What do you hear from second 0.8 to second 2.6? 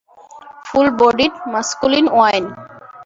Bodied, masculine wine.